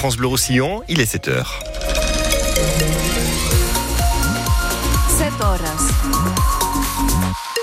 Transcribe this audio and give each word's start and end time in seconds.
France 0.00 0.16
Bleu 0.16 0.28
Roussillon, 0.28 0.80
il 0.88 0.98
est 0.98 1.14
7h. 1.14 1.44
7 5.18 5.28
horas. 5.42 5.58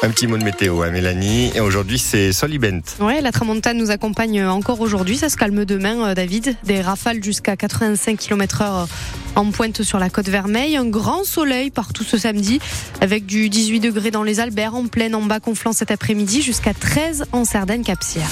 Un 0.03 0.09
petit 0.11 0.27
mot 0.27 0.37
de 0.37 0.43
météo, 0.43 0.83
hein, 0.83 0.91
Mélanie. 0.91 1.51
Et 1.55 1.61
aujourd'hui, 1.61 1.97
c'est 1.97 2.31
Solibent. 2.31 2.83
Ouais, 2.99 3.21
la 3.21 3.31
tramontane 3.31 3.79
nous 3.79 3.89
accompagne 3.89 4.45
encore 4.45 4.81
aujourd'hui. 4.81 5.17
Ça 5.17 5.29
se 5.29 5.35
calme 5.35 5.65
demain, 5.65 6.09
euh, 6.09 6.13
David. 6.13 6.55
Des 6.63 6.79
rafales 6.81 7.23
jusqu'à 7.23 7.55
85 7.55 8.19
km 8.19 8.61
heure 8.61 8.87
en 9.33 9.49
pointe 9.49 9.81
sur 9.81 9.97
la 9.97 10.11
côte 10.11 10.29
vermeille. 10.29 10.77
Un 10.77 10.85
grand 10.85 11.23
soleil 11.23 11.71
partout 11.71 12.03
ce 12.03 12.19
samedi 12.19 12.59
avec 13.01 13.25
du 13.25 13.49
18 13.49 13.79
degrés 13.79 14.11
dans 14.11 14.21
les 14.21 14.39
Alberts, 14.39 14.75
en 14.75 14.85
pleine, 14.85 15.15
en 15.15 15.23
bas, 15.23 15.39
conflant 15.39 15.73
cet 15.73 15.89
après-midi 15.89 16.43
jusqu'à 16.43 16.75
13 16.75 17.25
en 17.31 17.45
Sardaigne-Capsière. 17.45 18.29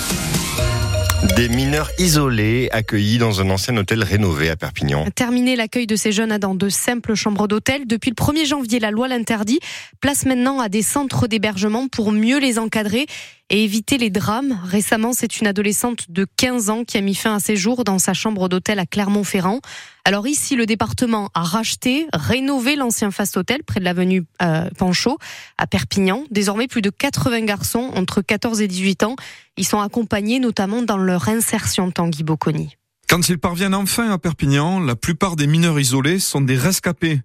Des 1.34 1.50
mineurs 1.50 1.90
isolés 1.98 2.70
accueillis 2.72 3.18
dans 3.18 3.42
un 3.42 3.50
ancien 3.50 3.76
hôtel 3.78 4.04
rénové 4.04 4.50
à 4.50 4.56
Perpignan. 4.56 5.06
Terminé 5.16 5.56
l'accueil 5.56 5.88
de 5.88 5.96
ces 5.96 6.12
jeunes 6.12 6.38
dans 6.38 6.56
de 6.56 6.70
simples 6.70 7.16
chambres 7.16 7.48
d'hôtel. 7.48 7.88
Depuis 7.88 8.12
le 8.12 8.16
1er 8.16 8.46
janvier, 8.46 8.80
la 8.80 8.92
loi 8.92 9.08
l'interdit. 9.08 9.60
Place 10.02 10.26
maintenant 10.26 10.60
à 10.60 10.70
des 10.70 10.82
centres 10.82 11.28
d'hébergement 11.28 11.88
pour 11.88 12.12
mieux 12.12 12.40
les 12.40 12.60
encadrer 12.60 13.08
et 13.50 13.64
éviter 13.64 13.98
les 13.98 14.10
drames. 14.10 14.60
Récemment, 14.64 15.14
c'est 15.14 15.40
une 15.40 15.48
adolescente 15.48 16.10
de 16.10 16.26
15 16.38 16.70
ans 16.70 16.84
qui 16.84 16.98
a 16.98 17.02
mis 17.02 17.16
fin 17.16 17.36
à 17.36 17.40
ses 17.40 17.56
jours 17.56 17.84
dans 17.84 18.00
sa 18.00 18.14
chambre 18.14 18.50
d'hôtel 18.50 18.80
à 18.80 18.86
Clermont-Ferrand. 18.86 19.60
Alors 20.04 20.28
ici, 20.28 20.56
le 20.56 20.66
département 20.66 21.30
a 21.34 21.44
racheté, 21.44 22.08
rénové 22.14 22.76
l'ancien 22.76 23.12
Fast 23.12 23.38
Hotel 23.38 23.64
près 23.64 23.80
de 23.80 23.86
l'avenue 23.86 24.24
euh, 24.42 24.70
Panchaud 24.78 25.18
à 25.58 25.68
Perpignan. 25.68 26.24
Désormais, 26.32 26.68
plus 26.68 26.82
de 26.82 26.90
80 26.90 27.42
garçons 27.42 27.92
entre 27.96 28.22
14 28.22 28.62
et 28.62 28.68
18 28.68 29.04
ans. 29.04 29.16
Ils 29.58 29.66
sont 29.66 29.80
accompagnés 29.80 30.40
notamment 30.40 30.82
dans 30.82 30.98
leur 30.98 31.30
insertion 31.30 31.92
Tanguy 31.92 32.24
Bocconi. 32.24 32.76
Quand 33.08 33.30
ils 33.30 33.38
parviennent 33.38 33.76
enfin 33.76 34.10
à 34.12 34.18
Perpignan, 34.18 34.80
la 34.80 34.96
plupart 34.96 35.36
des 35.36 35.46
mineurs 35.46 35.80
isolés 35.80 36.20
sont 36.20 36.42
des 36.42 36.56
rescapés, 36.58 37.22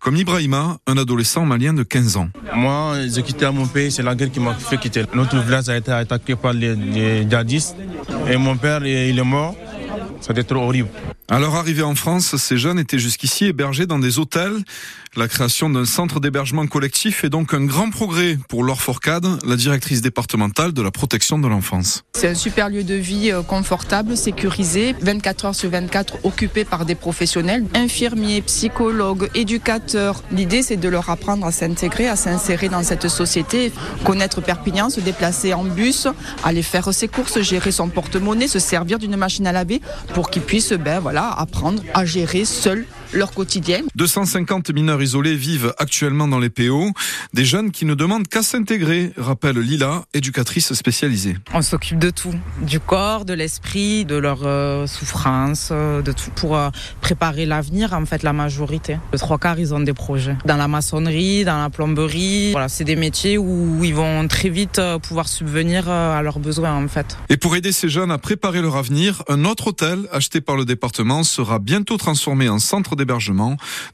comme 0.00 0.16
Ibrahima, 0.16 0.78
un 0.88 0.96
adolescent 0.96 1.46
malien 1.46 1.72
de 1.72 1.84
15 1.84 2.16
ans. 2.16 2.28
Moi, 2.54 2.96
j'ai 3.14 3.22
quitté 3.22 3.48
mon 3.50 3.66
pays, 3.66 3.92
c'est 3.92 4.02
la 4.02 4.16
guerre 4.16 4.32
qui 4.32 4.40
m'a 4.40 4.54
fait 4.54 4.76
quitter. 4.78 5.04
Notre 5.14 5.38
village 5.38 5.68
a 5.68 5.76
été 5.76 5.92
attaqué 5.92 6.34
par 6.34 6.52
les, 6.52 6.74
djihadistes 7.28 7.76
et 8.28 8.36
mon 8.36 8.56
père, 8.56 8.84
il 8.84 9.18
est 9.18 9.24
mort. 9.24 9.54
C'était 10.20 10.44
trop 10.44 10.62
horrible. 10.62 10.88
À 11.32 11.38
leur 11.38 11.54
arrivée 11.54 11.84
en 11.84 11.94
France, 11.94 12.34
ces 12.38 12.58
jeunes 12.58 12.80
étaient 12.80 12.98
jusqu'ici 12.98 13.44
hébergés 13.44 13.86
dans 13.86 14.00
des 14.00 14.18
hôtels. 14.18 14.64
La 15.16 15.28
création 15.28 15.70
d'un 15.70 15.84
centre 15.84 16.18
d'hébergement 16.18 16.66
collectif 16.66 17.22
est 17.22 17.28
donc 17.28 17.54
un 17.54 17.64
grand 17.64 17.90
progrès 17.90 18.36
pour 18.48 18.64
Laure 18.64 18.80
Forcade, 18.80 19.26
la 19.44 19.56
directrice 19.56 20.02
départementale 20.02 20.72
de 20.72 20.82
la 20.82 20.90
protection 20.90 21.38
de 21.38 21.46
l'enfance. 21.46 22.04
C'est 22.14 22.28
un 22.28 22.34
super 22.34 22.68
lieu 22.68 22.84
de 22.84 22.94
vie 22.94 23.30
euh, 23.32 23.42
confortable, 23.42 24.16
sécurisé, 24.16 24.94
24 25.00 25.44
heures 25.46 25.54
sur 25.54 25.70
24 25.70 26.18
occupé 26.24 26.64
par 26.64 26.84
des 26.84 26.94
professionnels, 26.96 27.64
infirmiers, 27.74 28.42
psychologues, 28.42 29.30
éducateurs. 29.34 30.22
L'idée 30.32 30.62
c'est 30.62 30.76
de 30.76 30.88
leur 30.88 31.10
apprendre 31.10 31.46
à 31.46 31.52
s'intégrer, 31.52 32.08
à 32.08 32.14
s'insérer 32.16 32.68
dans 32.68 32.82
cette 32.82 33.08
société, 33.08 33.72
connaître 34.04 34.40
Perpignan, 34.40 34.90
se 34.90 35.00
déplacer 35.00 35.54
en 35.54 35.64
bus, 35.64 36.06
aller 36.44 36.62
faire 36.62 36.92
ses 36.92 37.08
courses, 37.08 37.40
gérer 37.40 37.72
son 37.72 37.88
porte-monnaie, 37.88 38.48
se 38.48 38.60
servir 38.60 38.98
d'une 38.98 39.16
machine 39.16 39.46
à 39.48 39.52
laver 39.52 39.80
pour 40.14 40.30
qu'ils 40.30 40.42
puissent 40.42 40.72
ben, 40.72 41.00
voilà, 41.00 41.19
apprendre 41.28 41.82
à 41.94 42.04
gérer 42.04 42.44
seuls 42.44 42.86
leur 43.12 43.32
quotidien. 43.32 43.82
250 43.96 44.70
mineurs 44.70 45.02
isolés 45.02 45.34
vivent 45.34 45.74
actuellement 45.78 46.28
dans 46.28 46.38
les 46.38 46.50
PO, 46.50 46.90
des 47.34 47.44
jeunes 47.44 47.70
qui 47.70 47.84
ne 47.84 47.94
demandent 47.94 48.28
qu'à 48.28 48.42
s'intégrer, 48.42 49.12
rappelle 49.16 49.58
Lila, 49.58 50.04
éducatrice 50.14 50.72
spécialisée. 50.74 51.36
On 51.54 51.62
s'occupe 51.62 51.98
de 51.98 52.10
tout, 52.10 52.34
du 52.62 52.80
corps, 52.80 53.24
de 53.24 53.34
l'esprit, 53.34 54.04
de 54.04 54.16
leur 54.16 54.40
euh, 54.44 54.86
souffrance, 54.86 55.70
euh, 55.72 56.02
de 56.02 56.12
tout 56.12 56.30
pour 56.34 56.56
euh, 56.56 56.70
préparer 57.00 57.46
l'avenir, 57.46 57.92
en 57.92 58.06
fait 58.06 58.22
la 58.22 58.32
majorité. 58.32 58.98
Le 59.12 59.18
trois 59.18 59.38
quarts, 59.38 59.58
ils 59.58 59.74
ont 59.74 59.80
des 59.80 59.94
projets. 59.94 60.36
Dans 60.44 60.56
la 60.56 60.68
maçonnerie, 60.68 61.44
dans 61.44 61.58
la 61.58 61.70
plomberie, 61.70 62.52
voilà, 62.52 62.68
c'est 62.68 62.84
des 62.84 62.96
métiers 62.96 63.38
où 63.38 63.82
ils 63.82 63.94
vont 63.94 64.26
très 64.28 64.48
vite 64.48 64.80
pouvoir 65.02 65.28
subvenir 65.28 65.88
à 65.88 66.22
leurs 66.22 66.38
besoins 66.38 66.72
en 66.72 66.88
fait. 66.88 67.16
Et 67.28 67.36
pour 67.36 67.56
aider 67.56 67.72
ces 67.72 67.88
jeunes 67.88 68.10
à 68.10 68.18
préparer 68.18 68.62
leur 68.62 68.76
avenir, 68.76 69.22
un 69.28 69.44
autre 69.44 69.68
hôtel 69.68 70.06
acheté 70.12 70.40
par 70.40 70.56
le 70.56 70.64
département 70.64 71.22
sera 71.22 71.58
bientôt 71.58 71.96
transformé 71.96 72.48
en 72.48 72.58
centre 72.58 72.96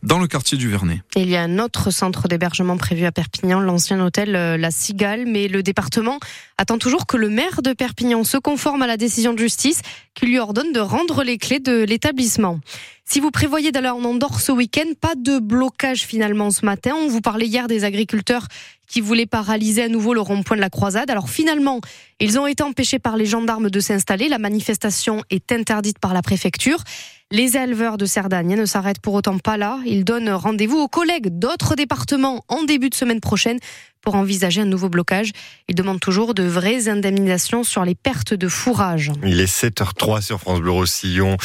dans 0.02 0.18
le 0.18 0.26
quartier 0.26 0.58
du 0.58 0.68
Vernet. 0.68 1.00
il 1.16 1.28
y 1.28 1.36
a 1.36 1.42
un 1.42 1.58
autre 1.58 1.90
centre 1.90 2.28
d'hébergement 2.28 2.76
prévu 2.76 3.04
à 3.04 3.12
Perpignan, 3.12 3.60
l'ancien 3.60 4.00
hôtel 4.04 4.36
euh, 4.36 4.56
La 4.56 4.70
Cigale, 4.70 5.24
mais 5.26 5.48
le 5.48 5.62
département 5.62 6.18
attend 6.58 6.78
toujours 6.78 7.06
que 7.06 7.16
le 7.16 7.28
maire 7.28 7.62
de 7.62 7.72
Perpignan 7.72 8.24
se 8.24 8.38
conforme 8.38 8.82
à 8.82 8.86
la 8.86 8.96
décision 8.96 9.32
de 9.32 9.38
justice 9.38 9.82
qui 10.14 10.26
lui 10.26 10.38
ordonne 10.38 10.72
de 10.72 10.80
rendre 10.80 11.22
les 11.22 11.38
clés 11.38 11.60
de 11.60 11.84
l'établissement. 11.84 12.60
Si 13.08 13.20
vous 13.20 13.30
prévoyez 13.30 13.70
d'aller 13.70 13.88
en 13.88 14.02
Andorre 14.02 14.40
ce 14.40 14.50
week-end, 14.50 14.90
pas 15.00 15.14
de 15.14 15.38
blocage 15.38 16.00
finalement 16.00 16.50
ce 16.50 16.64
matin. 16.64 16.92
On 16.96 17.06
vous 17.06 17.20
parlait 17.20 17.46
hier 17.46 17.68
des 17.68 17.84
agriculteurs 17.84 18.48
qui 18.88 19.00
voulaient 19.00 19.26
paralyser 19.26 19.84
à 19.84 19.88
nouveau 19.88 20.12
le 20.12 20.20
rond-point 20.20 20.56
de 20.56 20.60
la 20.60 20.70
croisade. 20.70 21.08
Alors 21.10 21.28
finalement, 21.28 21.80
ils 22.18 22.38
ont 22.38 22.46
été 22.46 22.64
empêchés 22.64 22.98
par 22.98 23.16
les 23.16 23.26
gendarmes 23.26 23.70
de 23.70 23.80
s'installer. 23.80 24.28
La 24.28 24.38
manifestation 24.38 25.22
est 25.30 25.52
interdite 25.52 26.00
par 26.00 26.14
la 26.14 26.22
préfecture. 26.22 26.82
Les 27.32 27.56
éleveurs 27.56 27.98
de 27.98 28.06
Cerdagne 28.06 28.54
ne 28.54 28.66
s'arrêtent 28.66 29.00
pour 29.00 29.14
autant 29.14 29.36
pas 29.38 29.56
là. 29.56 29.80
Ils 29.84 30.04
donnent 30.04 30.30
rendez-vous 30.30 30.78
aux 30.78 30.86
collègues 30.86 31.36
d'autres 31.36 31.74
départements 31.74 32.44
en 32.46 32.62
début 32.62 32.88
de 32.88 32.94
semaine 32.94 33.20
prochaine 33.20 33.58
pour 34.06 34.14
envisager 34.14 34.60
un 34.60 34.66
nouveau 34.66 34.88
blocage. 34.88 35.32
Ils 35.66 35.74
demandent 35.74 35.98
toujours 35.98 36.32
de 36.32 36.44
vraies 36.44 36.88
indemnisations 36.88 37.64
sur 37.64 37.84
les 37.84 37.96
pertes 37.96 38.34
de 38.34 38.46
fourrage. 38.46 39.10
Il 39.24 39.40
est 39.40 39.52
7h03 39.52 40.22
sur 40.22 40.38
France 40.38 40.60
Bleu 40.60 40.70
Roussillon. 40.70 41.36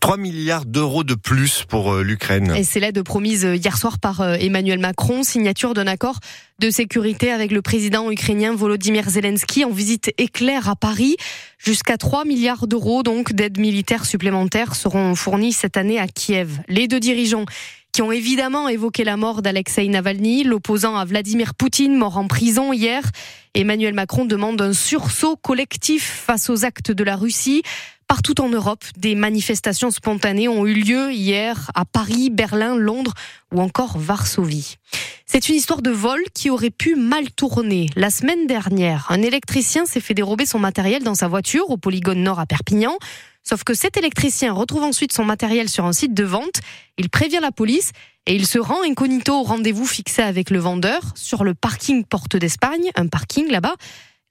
3 0.00 0.16
milliards 0.16 0.64
d'euros 0.64 1.04
de 1.04 1.14
plus 1.14 1.62
pour 1.68 1.92
euh, 1.92 2.02
l'Ukraine. 2.02 2.52
Et 2.56 2.64
c'est 2.64 2.80
l'aide 2.80 3.00
promise 3.02 3.44
hier 3.44 3.78
soir 3.78 4.00
par 4.00 4.22
euh, 4.22 4.34
Emmanuel 4.40 4.80
Macron, 4.80 5.22
signature 5.22 5.72
d'un 5.72 5.86
accord 5.86 6.18
de 6.58 6.68
sécurité 6.68 7.30
avec 7.30 7.52
le 7.52 7.62
président 7.62 8.10
ukrainien 8.10 8.54
Volodymyr 8.54 9.08
Zelensky 9.08 9.64
en 9.64 9.70
visite 9.70 10.12
éclair 10.18 10.68
à 10.68 10.76
Paris. 10.76 11.16
Jusqu'à 11.58 11.96
3 11.96 12.24
milliards 12.26 12.66
d'euros 12.66 13.02
donc 13.02 13.32
d'aide 13.32 13.58
militaire 13.58 14.04
supplémentaires 14.04 14.74
seront 14.74 15.14
fournis 15.14 15.52
cette 15.52 15.76
année 15.76 15.98
à 15.98 16.06
Kiev. 16.06 16.58
Les 16.68 16.86
deux 16.86 17.00
dirigeants 17.00 17.46
qui 17.92 18.02
ont 18.02 18.12
évidemment 18.12 18.68
évoqué 18.68 19.04
la 19.04 19.16
mort 19.16 19.42
d'Alexei 19.42 19.88
Navalny, 19.88 20.44
l'opposant 20.44 20.96
à 20.96 21.04
Vladimir 21.04 21.54
Poutine, 21.54 21.96
mort 21.96 22.18
en 22.18 22.26
prison 22.26 22.72
hier. 22.72 23.02
Emmanuel 23.54 23.94
Macron 23.94 24.24
demande 24.24 24.60
un 24.62 24.72
sursaut 24.72 25.36
collectif 25.36 26.04
face 26.04 26.50
aux 26.50 26.64
actes 26.64 26.92
de 26.92 27.04
la 27.04 27.16
Russie. 27.16 27.62
Partout 28.06 28.40
en 28.40 28.48
Europe, 28.48 28.84
des 28.96 29.14
manifestations 29.14 29.90
spontanées 29.92 30.48
ont 30.48 30.66
eu 30.66 30.74
lieu 30.74 31.12
hier 31.12 31.70
à 31.74 31.84
Paris, 31.84 32.28
Berlin, 32.30 32.74
Londres 32.74 33.14
ou 33.52 33.60
encore 33.60 33.98
Varsovie. 33.98 34.78
C'est 35.26 35.48
une 35.48 35.54
histoire 35.54 35.80
de 35.80 35.90
vol 35.90 36.20
qui 36.34 36.50
aurait 36.50 36.70
pu 36.70 36.96
mal 36.96 37.30
tourner. 37.30 37.86
La 37.94 38.10
semaine 38.10 38.48
dernière, 38.48 39.06
un 39.10 39.22
électricien 39.22 39.86
s'est 39.86 40.00
fait 40.00 40.12
dérober 40.14 40.44
son 40.44 40.58
matériel 40.58 41.04
dans 41.04 41.14
sa 41.14 41.28
voiture 41.28 41.70
au 41.70 41.76
polygone 41.76 42.20
nord 42.24 42.40
à 42.40 42.46
Perpignan. 42.46 42.98
Sauf 43.42 43.64
que 43.64 43.74
cet 43.74 43.96
électricien 43.96 44.52
retrouve 44.52 44.84
ensuite 44.84 45.12
son 45.12 45.24
matériel 45.24 45.68
sur 45.68 45.84
un 45.84 45.92
site 45.92 46.14
de 46.14 46.24
vente. 46.24 46.60
Il 46.98 47.08
prévient 47.08 47.40
la 47.40 47.52
police 47.52 47.92
et 48.26 48.34
il 48.34 48.46
se 48.46 48.58
rend 48.58 48.82
incognito 48.82 49.34
au 49.34 49.42
rendez-vous 49.42 49.86
fixé 49.86 50.22
avec 50.22 50.50
le 50.50 50.58
vendeur 50.58 51.12
sur 51.14 51.42
le 51.42 51.54
parking 51.54 52.04
Porte 52.04 52.36
d'Espagne, 52.36 52.90
un 52.94 53.06
parking 53.06 53.50
là-bas. 53.50 53.74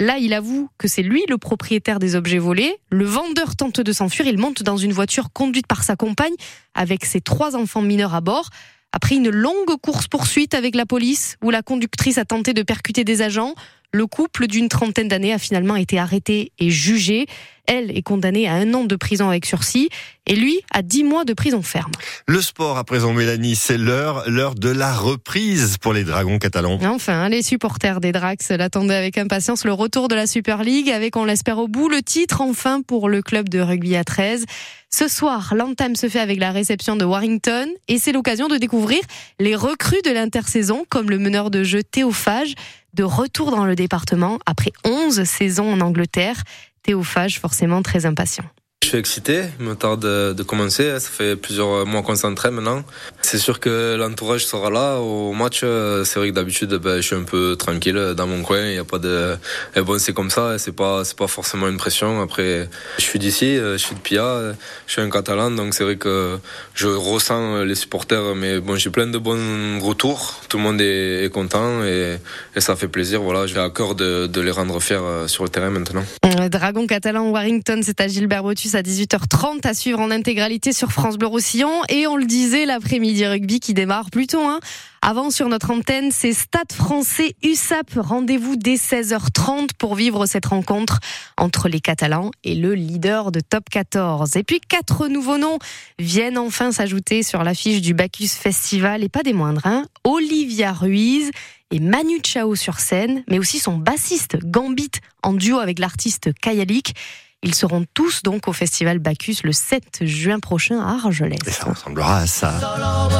Là, 0.01 0.17
il 0.17 0.33
avoue 0.33 0.69
que 0.77 0.87
c'est 0.87 1.01
lui 1.01 1.23
le 1.27 1.37
propriétaire 1.37 1.99
des 1.99 2.15
objets 2.15 2.37
volés. 2.37 2.77
Le 2.89 3.03
vendeur 3.03 3.57
tente 3.57 3.81
de 3.81 3.91
s'enfuir. 3.91 4.27
Il 4.27 4.37
monte 4.37 4.63
dans 4.63 4.77
une 4.77 4.93
voiture 4.93 5.33
conduite 5.33 5.67
par 5.67 5.83
sa 5.83 5.97
compagne 5.97 6.35
avec 6.73 7.03
ses 7.03 7.19
trois 7.19 7.57
enfants 7.57 7.81
mineurs 7.81 8.15
à 8.15 8.21
bord. 8.21 8.49
Après 8.93 9.15
une 9.15 9.29
longue 9.29 9.75
course-poursuite 9.81 10.53
avec 10.53 10.73
la 10.73 10.85
police, 10.85 11.35
où 11.43 11.49
la 11.49 11.61
conductrice 11.61 12.17
a 12.17 12.25
tenté 12.25 12.53
de 12.53 12.63
percuter 12.63 13.03
des 13.03 13.21
agents, 13.21 13.53
le 13.91 14.07
couple 14.07 14.47
d'une 14.47 14.69
trentaine 14.69 15.07
d'années 15.07 15.33
a 15.33 15.37
finalement 15.37 15.75
été 15.75 15.99
arrêté 15.99 16.53
et 16.59 16.69
jugé. 16.69 17.25
Elle 17.71 17.95
est 17.95 18.01
condamnée 18.01 18.47
à 18.47 18.53
un 18.53 18.73
an 18.73 18.83
de 18.83 18.95
prison 18.95 19.29
avec 19.29 19.45
sursis 19.45 19.89
et 20.25 20.35
lui 20.35 20.59
à 20.73 20.81
dix 20.81 21.03
mois 21.03 21.23
de 21.23 21.33
prison 21.33 21.61
ferme. 21.61 21.91
Le 22.27 22.41
sport 22.41 22.79
à 22.79 22.83
présent, 22.83 23.13
Mélanie, 23.13 23.55
c'est 23.55 23.77
l'heure, 23.77 24.23
l'heure 24.27 24.55
de 24.55 24.69
la 24.69 24.91
reprise 24.91 25.77
pour 25.77 25.93
les 25.93 26.03
Dragons 26.03 26.39
catalans. 26.39 26.79
Enfin, 26.83 27.29
les 27.29 27.43
supporters 27.43 28.01
des 28.01 28.11
Drax 28.11 28.49
l'attendaient 28.49 28.95
avec 28.95 29.19
impatience 29.19 29.65
le 29.65 29.73
retour 29.73 30.07
de 30.07 30.15
la 30.15 30.25
Super 30.25 30.63
League 30.63 30.89
avec, 30.89 31.15
on 31.15 31.25
l'espère 31.25 31.59
au 31.59 31.67
bout, 31.67 31.89
le 31.89 32.01
titre 32.01 32.41
enfin 32.41 32.81
pour 32.81 33.07
le 33.07 33.21
club 33.21 33.49
de 33.49 33.59
rugby 33.59 33.95
à 33.95 34.03
13. 34.03 34.45
Ce 34.89 35.07
soir, 35.07 35.53
l'entame 35.55 35.95
se 35.95 36.09
fait 36.09 36.19
avec 36.19 36.39
la 36.39 36.51
réception 36.51 36.95
de 36.95 37.05
Warrington 37.05 37.67
et 37.87 37.99
c'est 37.99 38.11
l'occasion 38.11 38.47
de 38.47 38.57
découvrir 38.57 38.99
les 39.39 39.55
recrues 39.55 40.01
de 40.03 40.09
l'intersaison 40.09 40.85
comme 40.89 41.11
le 41.11 41.19
meneur 41.19 41.51
de 41.51 41.63
jeu 41.63 41.83
Théophage 41.83 42.55
de 42.95 43.03
retour 43.03 43.51
dans 43.51 43.65
le 43.65 43.75
département 43.75 44.39
après 44.47 44.71
11 44.83 45.23
saisons 45.23 45.71
en 45.71 45.81
Angleterre. 45.81 46.41
Théophage, 46.83 47.39
forcément 47.39 47.81
très 47.81 48.05
impatient. 48.05 48.45
Je 48.81 48.93
suis 48.93 48.97
excité, 48.97 49.43
il 49.59 49.65
me 49.67 49.75
tarde 49.75 49.99
de, 49.99 50.43
commencer. 50.43 50.99
Ça 50.99 51.09
fait 51.11 51.35
plusieurs 51.35 51.85
mois 51.85 52.01
qu'on 52.01 52.15
s'entraîne 52.15 52.55
maintenant. 52.55 52.83
C'est 53.21 53.37
sûr 53.37 53.59
que 53.59 53.95
l'entourage 53.95 54.45
sera 54.47 54.71
là 54.71 54.97
au 54.99 55.33
match. 55.33 55.59
C'est 55.59 56.15
vrai 56.15 56.29
que 56.29 56.33
d'habitude, 56.33 56.73
ben, 56.75 56.95
je 56.95 57.01
suis 57.01 57.15
un 57.15 57.23
peu 57.23 57.55
tranquille 57.55 58.13
dans 58.17 58.25
mon 58.25 58.41
coin. 58.41 58.61
Il 58.65 58.71
n'y 58.71 58.77
a 58.79 58.85
pas 58.85 58.97
de. 58.97 59.37
Bon, 59.75 59.99
c'est 59.99 60.13
comme 60.13 60.31
ça. 60.31 60.57
C'est 60.57 60.71
pas, 60.71 61.03
c'est 61.03 61.17
pas 61.17 61.27
forcément 61.27 61.67
une 61.67 61.77
pression. 61.77 62.19
Après, 62.21 62.67
je 62.97 63.03
suis 63.03 63.19
d'ici, 63.19 63.57
je 63.57 63.77
suis 63.77 63.93
de 63.93 63.99
Pia, 63.99 64.55
je 64.87 64.91
suis 64.91 65.01
un 65.01 65.09
Catalan, 65.11 65.51
donc 65.51 65.75
c'est 65.75 65.83
vrai 65.83 65.97
que 65.97 66.39
je 66.73 66.87
ressens 66.87 67.63
les 67.63 67.75
supporters. 67.75 68.33
Mais 68.33 68.59
bon, 68.59 68.75
j'ai 68.75 68.89
plein 68.89 69.07
de 69.07 69.19
bons 69.19 69.79
retours. 69.81 70.41
Tout 70.47 70.57
le 70.57 70.63
monde 70.63 70.81
est, 70.81 71.31
content 71.31 71.83
et, 71.83 72.17
ça 72.57 72.75
fait 72.75 72.87
plaisir. 72.87 73.21
Voilà, 73.21 73.45
j'ai 73.45 73.59
à 73.59 73.69
cœur 73.69 73.93
de, 73.93 74.41
les 74.41 74.51
rendre 74.51 74.79
fiers 74.79 74.95
euh, 74.95 75.27
sur 75.27 75.43
le 75.43 75.49
terrain 75.49 75.69
maintenant. 75.69 76.03
Dragon 76.49 76.87
catalan 76.87 77.29
Warrington, 77.29 77.81
c'est 77.83 77.99
à 78.01 78.07
Gilbert 78.07 78.45
à 78.75 78.81
18h30 78.81 79.67
à 79.67 79.73
suivre 79.73 79.99
en 79.99 80.11
intégralité 80.11 80.73
sur 80.73 80.91
France 80.91 81.17
Bleu 81.17 81.27
Roussillon. 81.27 81.81
Et 81.89 82.07
on 82.07 82.15
le 82.15 82.25
disait, 82.25 82.65
l'après-midi 82.65 83.25
rugby 83.25 83.59
qui 83.59 83.73
démarre 83.73 84.09
plutôt. 84.09 84.41
Hein. 84.41 84.59
Avant, 85.01 85.29
sur 85.29 85.47
notre 85.47 85.71
antenne, 85.71 86.11
c'est 86.11 86.33
Stade 86.33 86.71
français 86.73 87.35
USAP. 87.41 87.91
Rendez-vous 87.95 88.55
dès 88.55 88.75
16h30 88.75 89.69
pour 89.77 89.95
vivre 89.95 90.25
cette 90.25 90.47
rencontre 90.47 90.99
entre 91.37 91.69
les 91.69 91.79
Catalans 91.79 92.31
et 92.43 92.55
le 92.55 92.73
leader 92.73 93.31
de 93.31 93.39
Top 93.39 93.69
14. 93.69 94.35
Et 94.35 94.43
puis, 94.43 94.59
quatre 94.59 95.07
nouveaux 95.07 95.37
noms 95.37 95.59
viennent 95.99 96.37
enfin 96.37 96.71
s'ajouter 96.71 97.23
sur 97.23 97.43
l'affiche 97.43 97.81
du 97.81 97.93
Bacchus 97.93 98.29
Festival, 98.29 99.03
et 99.03 99.09
pas 99.09 99.23
des 99.23 99.33
moindres. 99.33 99.65
Hein. 99.65 99.85
Olivia 100.03 100.73
Ruiz 100.73 101.31
et 101.71 101.79
Manu 101.79 102.19
Chao 102.23 102.55
sur 102.55 102.79
scène, 102.79 103.23
mais 103.29 103.39
aussi 103.39 103.59
son 103.59 103.77
bassiste 103.77 104.37
Gambit 104.43 104.91
en 105.23 105.33
duo 105.33 105.59
avec 105.59 105.79
l'artiste 105.79 106.31
Kayalik. 106.41 106.93
Ils 107.41 107.55
seront 107.55 107.85
tous 107.93 108.21
donc 108.21 108.49
au 108.49 108.53
festival 108.53 108.99
Bacchus 108.99 109.37
le 109.43 109.53
7 109.53 110.03
juin 110.05 110.39
prochain 110.39 110.79
à 110.81 110.95
Argelès. 111.05 111.39
Et 111.47 111.51
ça 111.51 111.65
ressemblera 111.65 112.17
à 112.17 112.27
ça, 112.27 112.59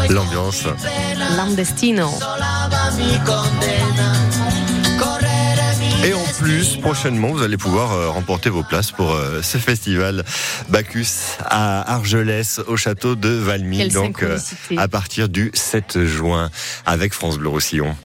l'ambiance. 0.10 0.66
Landestino. 1.38 2.10
Et 6.06 6.14
en 6.14 6.24
plus, 6.40 6.78
prochainement, 6.78 7.30
vous 7.30 7.44
allez 7.44 7.58
pouvoir 7.58 7.92
euh, 7.92 8.10
remporter 8.10 8.50
vos 8.50 8.64
places 8.64 8.92
pour 8.92 9.12
euh, 9.12 9.42
ce 9.42 9.58
festival 9.58 10.24
Bacchus 10.70 11.38
à 11.40 11.94
Argelès, 11.94 12.62
au 12.68 12.78
château 12.78 13.16
de 13.16 13.30
Valmy. 13.30 13.90
donc, 13.90 14.24
euh, 14.24 14.38
à 14.78 14.88
partir 14.88 15.28
du 15.28 15.52
7 15.54 16.06
juin, 16.06 16.50
avec 16.86 17.14
France 17.14 17.38
Bleu 17.38 17.50
Roussillon. 17.50 17.96